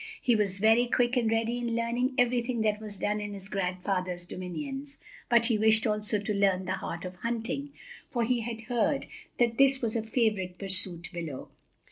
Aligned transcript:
He 0.19 0.35
was 0.35 0.57
very 0.57 0.87
quick 0.87 1.15
and 1.15 1.29
ready 1.29 1.59
in 1.59 1.75
learning 1.75 2.15
everything 2.17 2.61
that 2.61 2.81
was 2.81 2.97
done 2.97 3.21
in 3.21 3.35
his 3.35 3.47
grandfather's 3.47 4.25
dominions, 4.25 4.97
but 5.29 5.45
he 5.45 5.59
wished 5.59 5.85
also 5.85 6.17
to 6.19 6.33
learn 6.33 6.65
the 6.65 6.79
art 6.81 7.05
of 7.05 7.17
hunting, 7.17 7.71
for 8.09 8.23
he 8.23 8.39
had 8.39 8.61
heard 8.61 9.05
that 9.37 9.59
this 9.59 9.79
was 9.79 9.95
a 9.95 10.01
favorite 10.01 10.57
pursuit 10.57 11.11
below. 11.13 11.49